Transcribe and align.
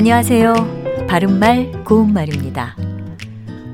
안녕하세요. 0.00 0.54
바른말 1.10 1.84
고운말입니다. 1.84 2.74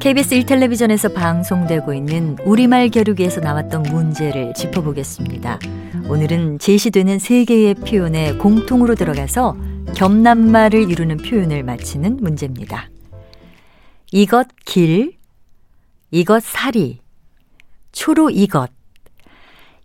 KBS 0.00 0.36
1텔레비전에서 0.36 1.14
방송되고 1.14 1.92
있는 1.92 2.38
우리말 2.46 2.88
겨루기에서 2.88 3.42
나왔던 3.42 3.82
문제를 3.82 4.54
짚어보겠습니다. 4.54 5.58
오늘은 6.08 6.60
제시되는 6.60 7.18
세 7.18 7.44
개의 7.44 7.74
표현에 7.74 8.38
공통으로 8.38 8.94
들어가서 8.94 9.54
겸남말을 9.94 10.90
이루는 10.90 11.18
표현을 11.18 11.62
맞히는 11.62 12.16
문제입니다. 12.16 12.88
이것 14.10 14.48
길, 14.64 15.18
이것 16.10 16.42
사리, 16.42 17.00
초로 17.92 18.30
이것. 18.30 18.70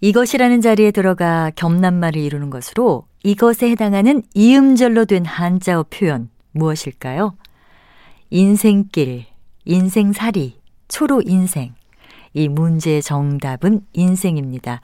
이것이라는 0.01 0.61
자리에 0.61 0.91
들어가 0.91 1.51
겸남말을 1.55 2.21
이루는 2.21 2.49
것으로 2.49 3.05
이것에 3.23 3.69
해당하는 3.69 4.23
이음절로 4.33 5.05
된 5.05 5.25
한자어 5.25 5.85
표현 5.89 6.29
무엇일까요? 6.51 7.35
인생길, 8.29 9.25
인생살이, 9.65 10.59
초로 10.87 11.21
인생. 11.25 11.73
이 12.33 12.47
문제의 12.47 13.01
정답은 13.01 13.81
인생입니다. 13.93 14.81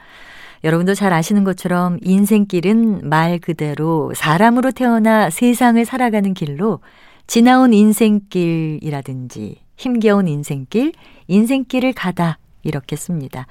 여러분도 0.63 0.95
잘 0.95 1.13
아시는 1.13 1.43
것처럼 1.43 1.99
인생길은 2.02 3.07
말 3.07 3.38
그대로 3.38 4.11
사람으로 4.16 4.71
태어나 4.71 5.29
세상을 5.29 5.83
살아가는 5.85 6.33
길로 6.33 6.79
지나온 7.27 7.71
인생길이라든지 7.71 9.57
힘겨운 9.77 10.27
인생길, 10.27 10.93
인생길을 11.27 11.93
가다 11.93 12.39
이렇게 12.63 12.95
씁니다. 12.95 13.45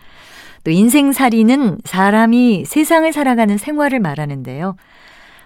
또 0.64 0.70
인생살이는 0.70 1.78
사람이 1.84 2.64
세상을 2.66 3.12
살아가는 3.12 3.56
생활을 3.58 4.00
말하는데요. 4.00 4.76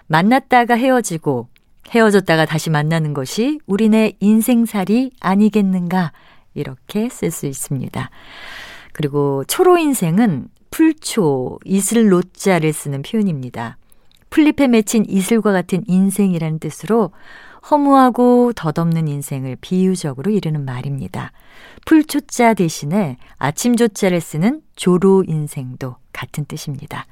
만났다가 0.07 0.75
헤어지고 0.75 1.49
헤어졌다가 1.89 2.45
다시 2.45 2.69
만나는 2.69 3.13
것이 3.13 3.59
우리네 3.65 4.13
인생살이 4.19 5.11
아니겠는가 5.19 6.13
이렇게 6.53 7.09
쓸 7.09 7.31
수 7.31 7.45
있습니다. 7.45 8.09
그리고 8.93 9.43
초로 9.45 9.77
인생은 9.77 10.47
풀초, 10.71 11.59
이슬 11.65 12.11
로자를 12.11 12.73
쓰는 12.73 13.01
표현입니다. 13.01 13.77
풀잎에 14.29 14.67
맺힌 14.67 15.05
이슬과 15.07 15.51
같은 15.51 15.83
인생이라는 15.87 16.59
뜻으로 16.59 17.11
허무하고 17.69 18.53
덧없는 18.53 19.07
인생을 19.07 19.57
비유적으로 19.59 20.31
이르는 20.31 20.65
말입니다. 20.65 21.31
풀초자 21.85 22.53
대신에 22.55 23.17
아침조자를 23.37 24.21
쓰는 24.21 24.61
조로 24.75 25.23
인생도 25.27 25.95
같은 26.13 26.45
뜻입니다. 26.45 27.05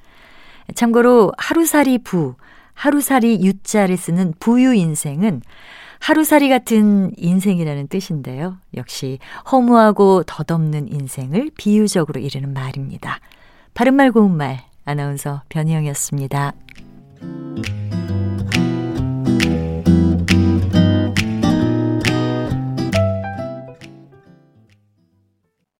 참고로 0.75 1.31
하루살이 1.37 1.99
부, 1.99 2.35
하루살이 2.73 3.43
유자를 3.43 3.97
쓰는 3.97 4.33
부유 4.39 4.73
인생은 4.73 5.41
하루살이 5.99 6.47
같은 6.49 7.11
인생이라는 7.17 7.87
뜻인데요. 7.87 8.57
역시 8.75 9.17
허무하고 9.51 10.23
덧없는 10.23 10.91
인생을 10.91 11.51
비유적으로 11.57 12.19
이르는 12.19 12.53
말입니다. 12.53 13.19
바른말 13.73 14.11
고운말 14.11 14.63
아나운서 14.85 15.41
변희영이었습니다. 15.49 16.53